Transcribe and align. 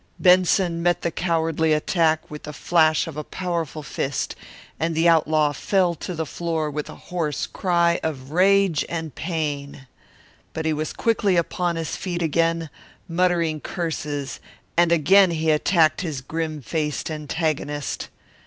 Benson 0.17 0.81
met 0.81 1.03
the 1.03 1.11
cowardly 1.11 1.73
attack 1.73 2.27
with 2.31 2.41
the 2.41 2.53
flash 2.53 3.05
of 3.05 3.17
a 3.17 3.23
powerful 3.23 3.83
fist, 3.83 4.35
and 4.79 4.95
the 4.95 5.07
outlaw 5.07 5.51
fell 5.51 5.93
to 5.93 6.15
the 6.15 6.25
floor 6.25 6.71
with 6.71 6.89
a 6.89 6.95
hoarse 6.95 7.45
cry 7.45 7.99
of 8.01 8.31
rage 8.31 8.83
and 8.89 9.13
pain. 9.13 9.85
But 10.53 10.65
he 10.65 10.73
was 10.73 10.91
quickly 10.91 11.35
upon 11.35 11.75
his 11.75 11.95
feet 11.95 12.23
again, 12.23 12.71
muttering 13.07 13.59
curses, 13.59 14.39
and 14.75 14.91
again 14.91 15.29
he 15.29 15.51
attacked 15.51 16.01
his 16.01 16.21
grim 16.21 16.63
faced 16.63 17.11
antagonist. 17.11 18.07